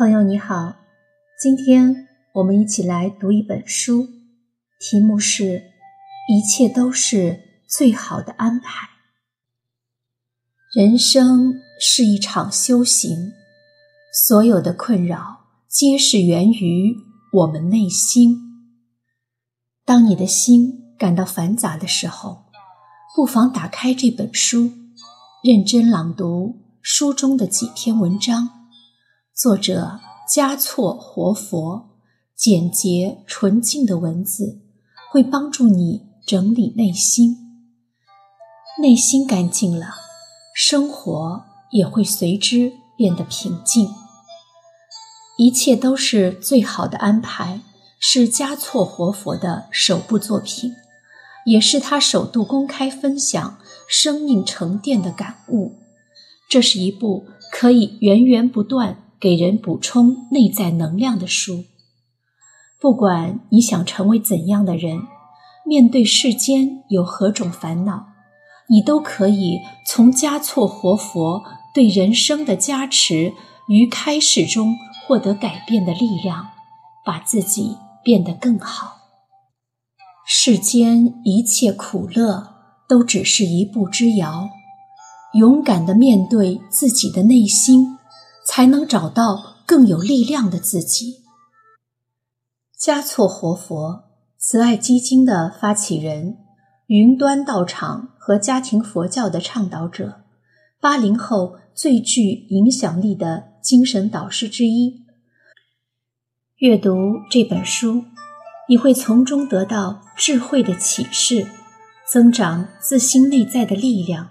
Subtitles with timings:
[0.00, 0.76] 朋友你好，
[1.38, 1.94] 今天
[2.34, 4.06] 我们一起来读一本书，
[4.78, 5.44] 题目是
[6.28, 8.86] 《一切都是最好的安排》。
[10.72, 13.32] 人生是一场修行，
[14.28, 16.96] 所有的困扰皆是源于
[17.32, 18.38] 我们内心。
[19.84, 22.44] 当你的心感到繁杂的时候，
[23.16, 24.70] 不妨打开这本书，
[25.42, 28.68] 认真朗读书中的几篇文章。
[29.34, 29.98] 作者
[30.32, 31.89] 嘉措活佛
[32.40, 34.62] 简洁纯净的文字，
[35.10, 37.36] 会帮助你整理内心。
[38.80, 39.96] 内心干净了，
[40.54, 43.90] 生活也会随之变得平静。
[45.36, 47.60] 一切都是最好的安排，
[47.98, 50.72] 是嘉措活佛的首部作品，
[51.44, 55.74] 也是他首度公开分享生命沉淀的感悟。
[56.48, 59.04] 这是一部可以源源不断。
[59.20, 61.64] 给人补充内在能量的书。
[62.80, 65.00] 不管你想成为怎样的人，
[65.66, 68.06] 面对世间有何种烦恼，
[68.68, 71.42] 你都可以从加措活佛
[71.74, 73.34] 对人生的加持
[73.68, 74.74] 与开示中
[75.06, 76.48] 获得改变的力量，
[77.04, 78.96] 把自己变得更好。
[80.26, 82.54] 世间一切苦乐
[82.88, 84.48] 都只是一步之遥，
[85.34, 87.98] 勇敢地面对自己的内心。
[88.42, 91.18] 才能找到更有力量的自己。
[92.80, 94.04] 嘉措活佛
[94.38, 96.38] 慈爱基金的发起人，
[96.86, 100.22] 云端道场和家庭佛教的倡导者，
[100.80, 105.02] 八零后最具影响力的精神导师之一。
[106.56, 108.04] 阅读这本书，
[108.66, 111.48] 你会从中得到智慧的启示，
[112.10, 114.30] 增长自心内在的力量，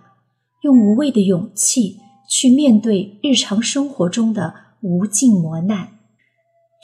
[0.62, 2.00] 用无畏的勇气。
[2.28, 5.99] 去面对日常生活中的无尽磨难。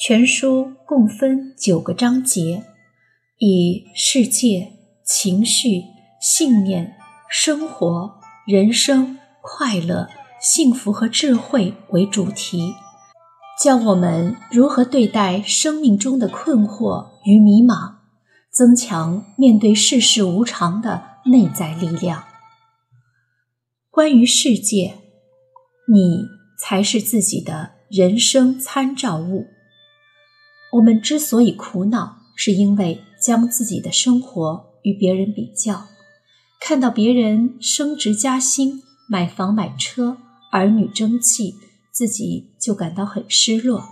[0.08, 2.64] 全书共分九个章节，
[3.40, 4.74] 以世界、
[5.04, 5.82] 情绪、
[6.22, 6.94] 信念、
[7.28, 10.08] 生活、人生、快乐、
[10.40, 12.76] 幸福和智慧为主题，
[13.60, 17.96] 教我们如何对待生命中的困惑与迷茫，
[18.52, 21.02] 增强面对世事无常的
[21.32, 22.26] 内在力量。
[23.90, 25.00] 关于世界。
[25.92, 26.28] 你
[26.60, 29.55] 才是自己的人生参照物。
[30.76, 35.86] 我们之所以苦恼，是因为将自己的生活与别人比较，
[36.60, 40.18] 看到别人升职加薪、买房买车、
[40.52, 41.56] 儿女争气，
[41.94, 43.86] 自己就感到很失落。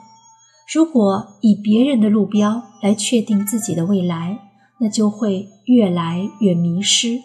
[0.73, 4.39] 如果以别人的路标来确定自己的未来，
[4.79, 7.21] 那就会越来越迷失。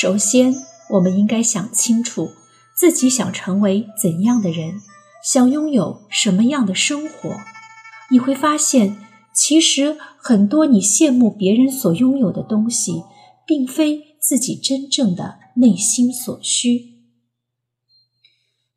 [0.00, 0.52] 首先，
[0.90, 2.30] 我们应该想清楚。
[2.76, 4.80] 自己想成为怎样的人，
[5.22, 7.36] 想拥有什么样的生活，
[8.10, 8.96] 你会发现，
[9.34, 13.02] 其实很多你羡慕别人所拥有的东西，
[13.46, 16.94] 并非自己真正的内心所需。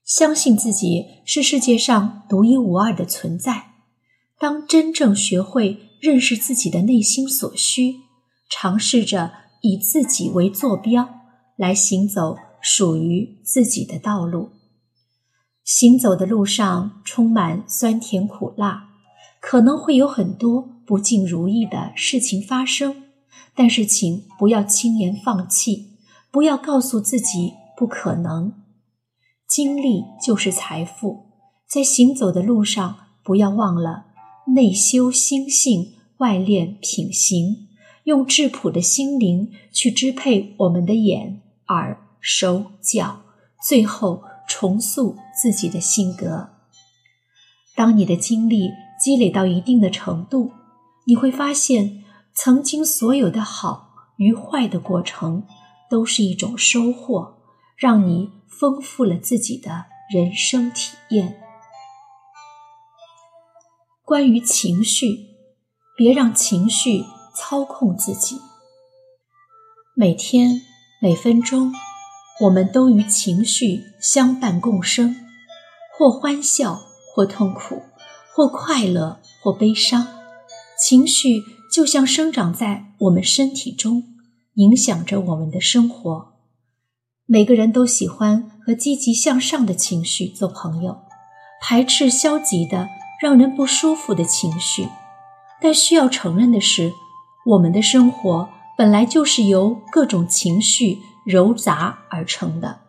[0.04, 3.72] 相信自己是世界上独一无二的存在。
[4.40, 7.96] 当真正学会认识自己的内心所需，
[8.50, 11.10] 尝试着以自己为坐标
[11.56, 12.38] 来行走。
[12.60, 14.50] 属于自己的道路，
[15.64, 18.87] 行走的路上充满酸甜苦辣，
[19.50, 23.04] 可能会有很多不尽如意的事情发生。
[23.56, 25.94] 但是，请不要轻言放弃，
[26.30, 28.52] 不要告诉自己不可能。
[29.48, 31.28] 经历就是财富，
[31.66, 34.08] 在行走的路上，不要忘了
[34.54, 37.70] 内修心性，外练品行，
[38.04, 41.98] 用质朴的心灵去支配我们的眼耳。
[42.20, 43.22] 手脚，
[43.66, 46.50] 最后重塑自己的性格。
[47.78, 48.72] 当你的经历
[49.08, 50.52] 积累到一定的程度，
[51.06, 52.04] 你会发现，
[52.36, 55.46] 曾经所有的好与坏的过程，
[55.90, 57.38] 都是一种收获，
[57.78, 61.42] 让你丰富了自己的人生体验。
[64.04, 65.20] 关于情绪，
[65.96, 68.42] 别让情绪操控自己。
[69.96, 70.64] 每天
[71.02, 71.74] 每分钟。
[72.42, 75.16] 我们都与情绪相伴共生，
[75.98, 76.82] 或欢笑，
[77.16, 77.82] 或痛苦，
[78.38, 80.06] 或快乐，或悲伤。
[80.80, 81.42] 情绪
[81.74, 84.04] 就像生长在我们身体中，
[84.54, 86.34] 影响着我们的生活。
[87.26, 91.00] 每个人都喜欢和积极向上的情绪做朋友，
[91.64, 92.88] 排斥消极的、
[93.20, 94.88] 让人不舒服的情绪。
[95.60, 96.94] 但需要承认的是，
[97.44, 102.82] 我们的生活本来就是由各种情绪糅杂而成的。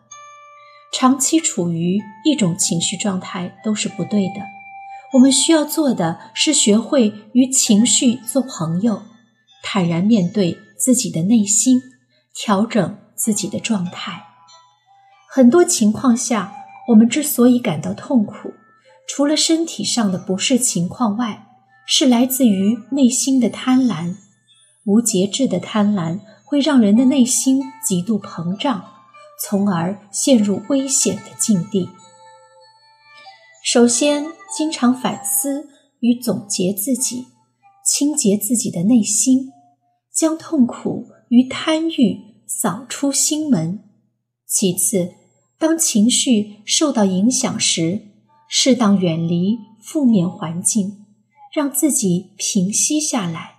[0.93, 4.58] 长期处于一种情绪状态都是不对的。
[5.13, 9.01] 我们需要做的是学会与情绪做朋友，
[9.63, 11.81] 坦然面对自己的内心，
[12.35, 14.23] 调整自己的状态。
[15.27, 16.53] 很多情况下，
[16.89, 18.53] 我们之所以感到痛苦，
[19.07, 21.47] 除了身体上的不适情况外，
[21.87, 24.15] 是来自于内心的贪婪。
[24.85, 28.85] 无节制的贪婪会让人的内心极度膨胀，
[29.43, 31.89] 从而陷入危险的境地。
[33.63, 34.25] 首先，
[34.55, 35.67] 经常反思
[35.99, 37.25] 与总结自己，
[37.85, 39.51] 清洁自己的内心，
[40.13, 43.83] 将痛苦与贪欲扫出心门。
[44.47, 45.13] 其次，
[45.57, 48.01] 当情绪受到影响时，
[48.47, 51.05] 适当远离负面环境。
[51.51, 53.55] 让自己平息下来，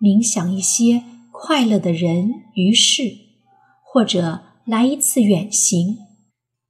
[0.00, 3.02] 冥想一些快乐的人与事，
[3.84, 5.98] 或者来一次远行，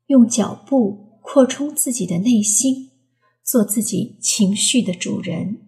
[0.08, 2.88] 用脚步扩充自己的内心，
[3.44, 5.58] 做自己情绪的主人。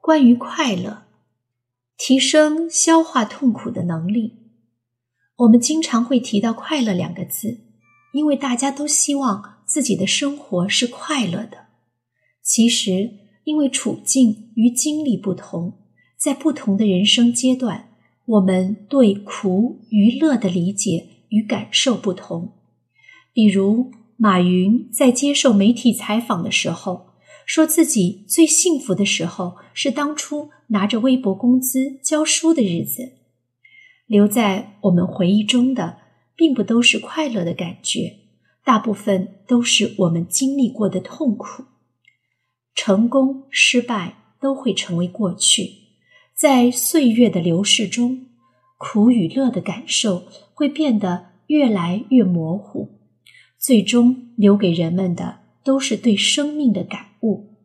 [0.00, 1.02] 关于快乐，
[1.98, 4.38] 提升消化痛苦的能力，
[5.36, 7.60] 我们经常会提到“快乐”两个字，
[8.14, 11.66] 因为大家都希望自己的生活是快乐的。
[12.42, 13.10] 其实，
[13.44, 15.74] 因为处境与经历不同，
[16.16, 17.90] 在不同的人生阶段，
[18.24, 22.54] 我们对苦与乐的理解与感受不同。
[23.32, 27.14] 比如，马云在接受媒体采访的时候，
[27.46, 33.12] 说自己最幸福的时候是当初拿着微薄工资教书的日子。
[34.06, 35.98] 留在我们回忆中的，
[36.34, 38.16] 并不都是快乐的感觉，
[38.64, 41.64] 大部分都是我们经历过的痛苦。
[42.74, 45.70] 成功、失败都会成为过去，
[46.34, 48.26] 在岁月的流逝中，
[48.78, 50.24] 苦与乐的感受
[50.54, 52.99] 会变得越来越模糊，
[53.60, 57.58] 最终留给人们的都是对生命的感悟。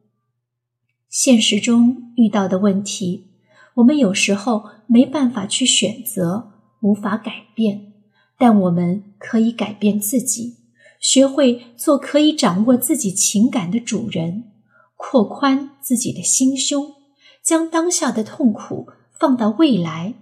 [1.09, 3.27] 现实中遇到的问题，
[3.75, 6.51] 我们有时候没办法去选择，
[6.81, 7.93] 无法改变，
[8.37, 10.57] 但我们可以改变自己，
[10.99, 14.51] 学会做可以掌握自己情感的主人。
[14.97, 16.93] 扩宽自己的心胸，
[17.41, 20.15] 将当下的痛苦放到未来，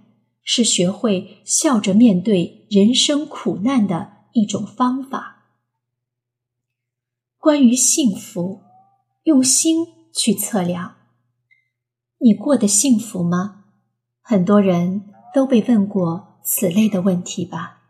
[0.44, 5.33] 是学会笑着面对人生苦难的一种方法。
[7.44, 8.62] 关于幸福，
[9.24, 10.94] 用心去测量。
[12.20, 13.64] 你过得幸福吗？
[14.22, 17.82] 很多人都被问过此类的问题吧。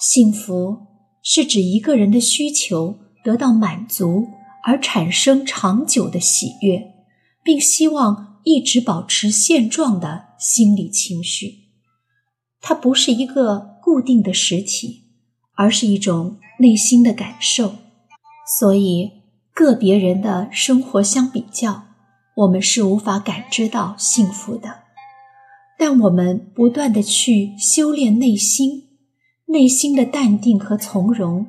[0.00, 0.86] 幸福
[1.22, 4.28] 是指一个人的需求得到满足。
[4.64, 6.94] 而产生长久的喜悦，
[7.44, 11.64] 并希望一直保持现状的心理情绪，
[12.62, 15.02] 它不是一个固定的实体，
[15.56, 17.74] 而是一种内心的感受。
[18.58, 19.10] 所以，
[19.54, 21.84] 个别人的生活相比较，
[22.34, 24.80] 我们是无法感知到幸福的。
[25.78, 28.88] 但我们不断的去修炼内心，
[29.46, 31.46] 内心的淡定和从容，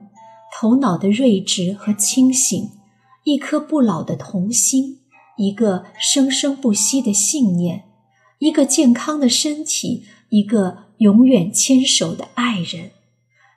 [0.54, 2.70] 头脑的睿智和清醒。
[3.26, 5.00] 一颗不老的童心，
[5.38, 7.84] 一个生生不息的信念，
[8.40, 12.92] 一个健康的身体，一个永远牵手的爱人，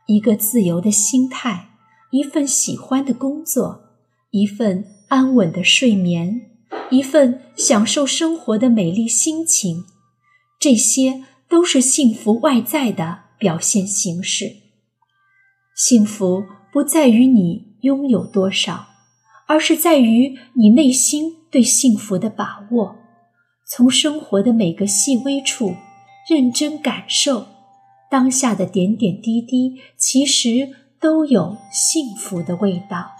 [0.07, 1.66] 一个自由的心态，
[2.11, 3.91] 一份喜欢的工作，
[4.31, 6.43] 一份安稳的睡眠，
[6.91, 9.85] 一份享受生活的美丽心情，
[10.59, 14.57] 这些都是幸福外在的表现形式。
[15.75, 18.89] 幸福不在于你拥有多少。
[19.49, 22.97] 而是在于你内心对幸福的把握，
[23.65, 25.77] 从生活的每个细微处
[26.29, 27.47] 认真感受
[28.11, 33.13] 当下的点点滴滴，其实都有幸福的味道。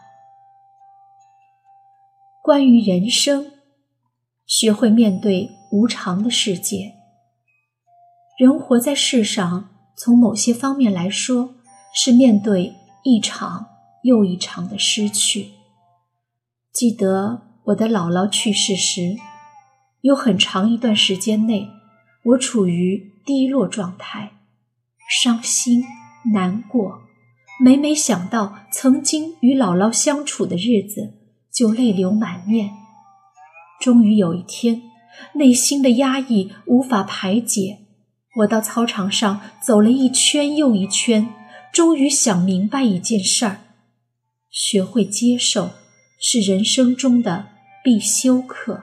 [2.43, 3.53] 关于人生，
[4.47, 6.95] 学会面对无常的世界。
[8.39, 11.55] 人活在世上，从某些方面来说，
[11.95, 13.67] 是面对一场
[14.03, 15.53] 又一场的失去。
[16.73, 19.17] 记得我的姥姥去世时，
[20.03, 21.69] 有很长一段时间内，
[22.23, 24.33] 我处于低落状态，
[25.11, 25.83] 伤心
[26.33, 27.06] 难过。
[27.59, 31.15] 每每想到曾经与姥姥相处的日子，
[31.51, 32.71] 就泪流满面。
[33.81, 34.83] 终于有一天，
[35.35, 37.79] 内心的压抑无法排解。
[38.39, 41.31] 我到操场上走了一圈又一圈，
[41.73, 43.61] 终于想明白一件事儿：
[44.51, 45.71] 学会接受
[46.21, 47.47] 是人生中的
[47.83, 48.83] 必修课。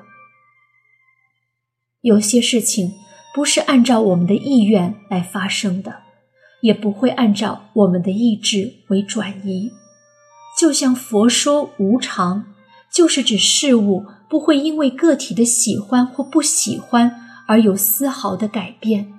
[2.01, 2.95] 有些事情
[3.35, 6.02] 不是按照我们的意愿来发生的，
[6.63, 9.74] 也不会按照我们的意志为转移。
[10.58, 12.46] 就像佛说无常，
[12.89, 19.13] 就是指事物不会因为个体的喜欢或不喜欢而有丝毫的改变。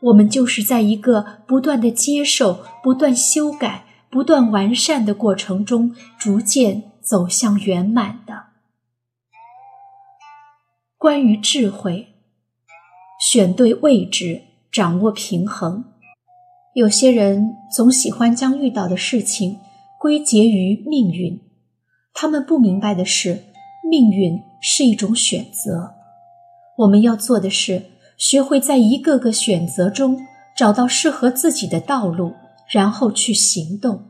[0.00, 8.44] 我们就是在一个不断的接受、不断修改、不断完善的过程中，逐渐走向圆满的。
[10.96, 12.14] 关于智慧，
[13.20, 15.84] 选对位置，掌握平衡。
[16.78, 19.58] 有些人总喜欢将遇到的事情
[19.98, 21.40] 归结于命运，
[22.14, 23.46] 他们不明白的是，
[23.90, 25.94] 命运是一种选择。
[26.76, 30.20] 我们要做的是，学会在一个个选择中
[30.56, 32.34] 找到适合自己的道路，
[32.70, 34.04] 然后去行动。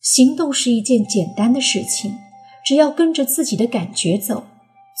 [0.00, 2.12] 行动是一件简单的事情，
[2.64, 4.44] 只要跟着自己的感觉走。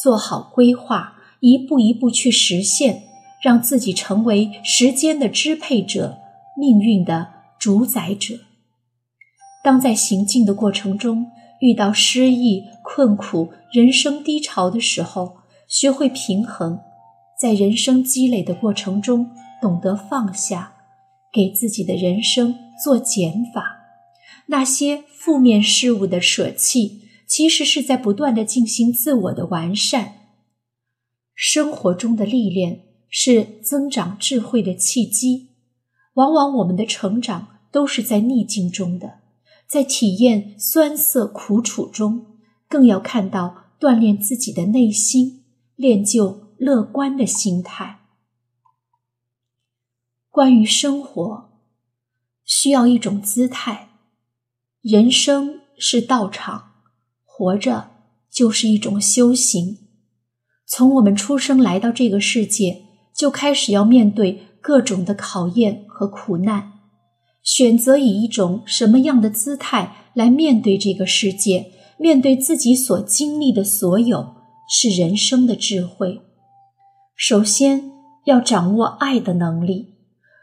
[0.02, 3.04] 做好规划，一步一步去实现，
[3.40, 6.18] 让自己成为时间的支配者，
[6.58, 7.28] 命运的
[7.58, 8.40] 主宰者。
[9.64, 11.30] 当在行进的过程中
[11.60, 16.80] 遇到失意、困苦、人生低潮的时候，学会平衡，
[17.40, 19.30] 在人生积累的过程中
[19.60, 20.74] 懂得放下，
[21.32, 23.78] 给自己的人生做减法。
[24.46, 27.00] 那些负面事物的舍弃。
[27.24, 30.16] 其实是在不断的进行自我的完善。
[31.34, 35.51] 生活中的历练是增长智慧的契机。
[36.14, 39.20] 往往我们的成长都是在逆境中的，
[39.66, 42.26] 在体验酸涩苦楚中，
[42.68, 45.44] 更要看到锻炼自己的内心，
[45.76, 48.00] 练就乐观的心态。
[50.28, 51.50] 关于生活，
[52.44, 53.90] 需要一种姿态。
[54.80, 56.70] 人生是道场。
[57.34, 57.90] 活着
[58.30, 59.78] 就是一种修行。
[60.66, 62.82] 从我们出生来到这个世界，
[63.16, 66.72] 就开始要面对各种的考验和苦难。
[67.42, 74.36] 选择以一种什么样的姿态来面对这个世界，面对自己所经历的所有，
[74.68, 76.22] 是人生的智慧。
[77.16, 77.90] 首先
[78.26, 79.96] 要掌握爱的能力，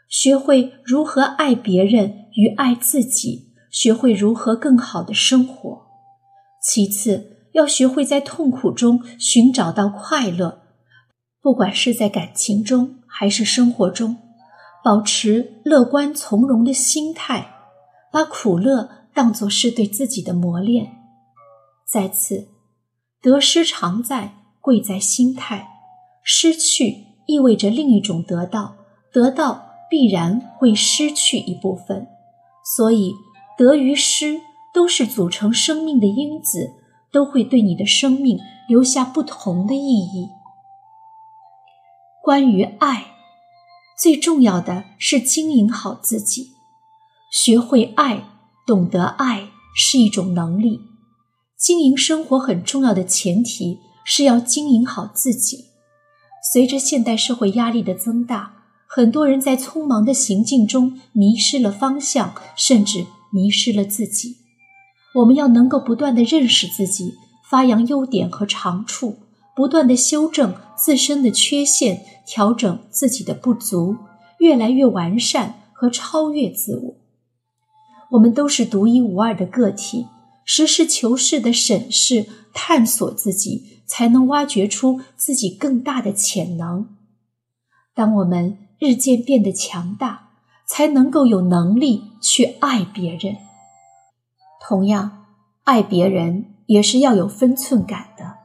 [0.08, 5.86] 学会如何爱别人与爱自己，学会如何更好的生活。
[6.62, 10.60] 其次，要学会在痛苦中寻找到快乐，
[11.40, 14.16] 不管是在感情中还是生活中，
[14.82, 17.52] 保持乐观从容的心态，
[18.10, 20.92] 把苦乐当作是对自己的磨练。
[21.86, 22.48] 再次，
[23.20, 25.68] 得失常在，贵在心态。
[26.24, 28.76] 失去意味着另一种得到，
[29.12, 32.06] 得到必然会失去一部分，
[32.64, 33.12] 所以
[33.58, 34.40] 得与失。
[34.72, 36.70] 都是组成生命的因子，
[37.12, 40.28] 都会对你的生命留下不同的意义。
[42.30, 43.16] 关于爱，
[44.00, 46.52] 最重要的是经营好自己，
[47.32, 48.22] 学会爱，
[48.64, 50.80] 懂得爱是一种能力。
[51.58, 55.64] 经营生活很重要的前提是要经营好自己。
[56.52, 58.52] 随着现代社会压力的增大，
[58.86, 64.36] 很多人在匆忙的行进中迷失了方向，甚至迷失了自己。
[65.16, 67.14] 我们要能够不断的认识自己，
[67.50, 69.18] 发扬优点和长处，
[69.54, 73.96] 不断的修正自身的缺陷，调整自己的不足，
[74.38, 76.94] 越来越完善和超越自我。
[78.12, 80.06] 我们都是独一无二的个体，
[80.44, 86.88] 实事求是的审视、探索自己，才能挖掘出自己更大的潜能。
[87.94, 90.30] 当我们日渐变得强大，
[90.66, 93.36] 才能够有能力去爱别人。
[94.66, 95.26] 同样，
[95.64, 98.39] 爱别人也是要有分寸感的。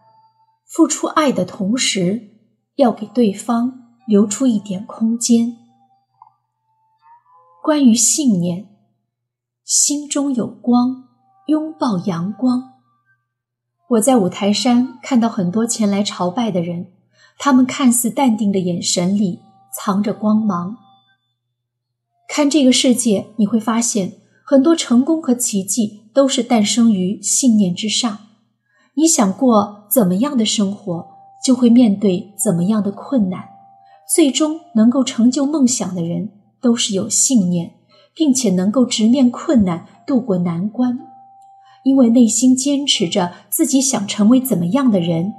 [0.75, 2.31] 付出爱的同时，
[2.75, 5.55] 要给对方留出一点空间。
[7.63, 8.67] 关于信念，
[9.63, 11.05] 心中有光，
[11.47, 12.73] 拥抱阳光。
[13.91, 16.91] 我在五台山看到很多前来朝拜的人，
[17.37, 19.39] 他们看似淡定的眼神里
[19.73, 20.75] 藏着光芒。
[22.27, 26.01] 看这个世界，你会发现很多成功和奇迹。
[26.15, 28.24] 都是诞生于信念之上。
[28.95, 31.07] 你想过怎么样的生活，
[31.43, 33.49] 就会面对怎么样的困难。
[34.07, 36.29] 最终能够成就梦想的人，
[36.61, 37.73] 都是有信念，
[38.15, 40.99] 并且能够直面困难、渡过难关。
[41.83, 45.33] 因为内心坚持着自己想成为怎么样的人，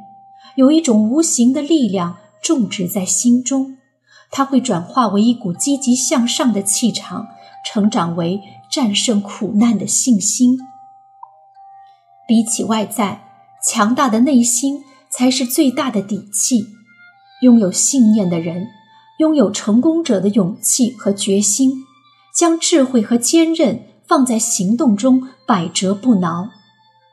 [0.56, 3.78] 有一种无形的力量种植在心中，
[4.30, 7.28] 它会转化为一股积极向上的气场，
[7.64, 10.58] 成长为战胜苦难的信心。
[12.28, 13.25] 比起外在，
[13.66, 16.68] 强大的内心才是最大的底气。
[17.42, 18.68] 拥有信念的人，
[19.18, 21.84] 拥有成功者的勇气和决心，
[22.34, 26.48] 将智慧和坚韧放在行动中，百折不挠，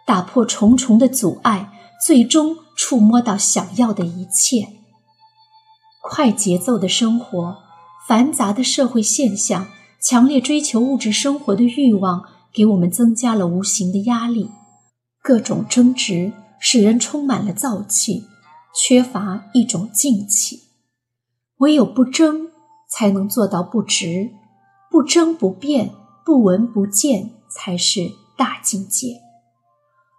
[0.06, 1.72] 打破重重的阻碍，
[2.06, 4.70] 最终触摸到想要的一切。
[6.02, 7.58] 快节奏的生活，
[8.08, 9.68] 繁杂的社会现象，
[10.00, 14.52] 强烈追求物质生活的欲望，给我们增加了无形的压力。
[15.22, 16.34] 各种争执
[16.66, 18.24] 使人充满了燥气。
[18.76, 20.64] 缺乏一种静气，
[21.58, 22.50] 唯有不争，
[22.90, 24.32] 才能做到不执；
[24.90, 25.92] 不争不变，
[26.26, 29.22] 不闻不见，才是大境界。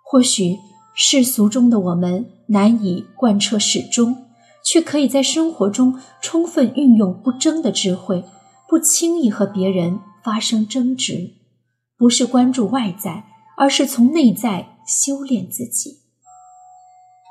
[0.04, 0.58] 或许
[0.94, 4.28] 世俗中的我们难以贯彻始终，
[4.64, 8.24] 却可以在生活中充分运用不争的智慧，
[8.68, 11.32] 不轻易和别人发生争执。
[11.98, 13.24] 不是关注外在，
[13.58, 16.03] 而是从内在修炼自己。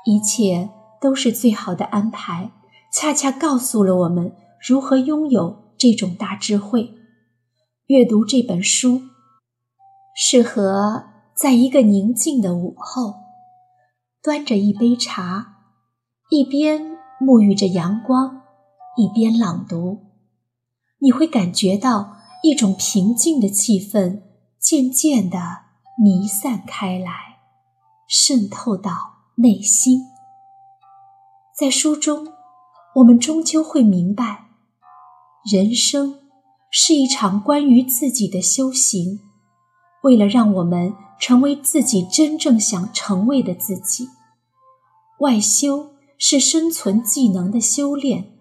[0.04, 0.70] 一切。
[1.00, 2.50] 都是最好的安排，
[2.90, 4.34] 恰恰告诉了我们
[4.66, 6.94] 如何拥有这种大智慧。
[7.88, 9.02] 阅读这本书，
[10.16, 11.04] 适合
[11.36, 13.16] 在一个宁静的午后，
[14.22, 15.58] 端着一杯茶，
[16.30, 18.40] 一边沐浴着阳光，
[18.96, 20.06] 一边朗读。
[21.00, 24.22] 你会感觉到一种平静的气氛
[24.58, 25.36] 渐渐地
[26.02, 27.10] 弥散开来，
[28.08, 30.00] 渗透到内心。
[31.58, 32.28] 在书中，
[32.96, 34.46] 我们终究会明白，
[35.52, 36.20] 人生
[36.70, 39.20] 是一场关于自己的修行。
[40.02, 44.08] 为了让我们成为自己真正想成为的自己，
[45.18, 48.36] 外修是生存技能的修炼，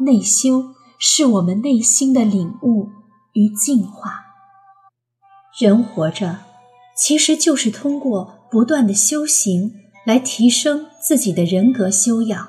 [0.00, 2.88] 内修是我们内心的领悟
[3.32, 4.24] 与进化。
[5.58, 6.40] 人活着，
[6.96, 9.74] 其实就是通过不断的修行。
[10.08, 12.48] 来提升自己的人格修养，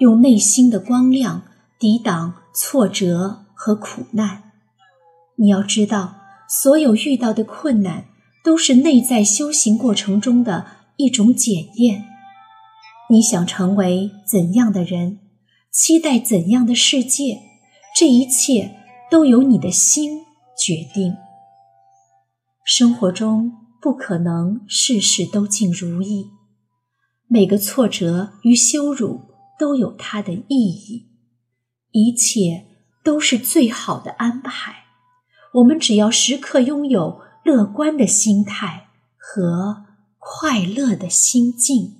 [0.00, 1.44] 用内心的光亮
[1.78, 4.50] 抵挡挫折和苦难。
[5.36, 6.16] 你要知道，
[6.48, 8.06] 所有遇到的困难
[8.42, 12.04] 都是内在修行过程中的一种检验。
[13.10, 15.20] 你想成为怎样的人，
[15.70, 17.38] 期待怎样的世界，
[17.96, 18.74] 这一切
[19.08, 20.22] 都由你的心
[20.58, 21.14] 决定。
[22.64, 26.32] 生活中不可能事事都尽如意。
[27.30, 29.20] 每个挫折与羞辱
[29.58, 31.08] 都有它的意义，
[31.92, 32.64] 一切
[33.04, 34.86] 都是最好的安排。
[35.54, 39.84] 我们只要时刻拥有乐观的心态和
[40.18, 41.97] 快乐的心境。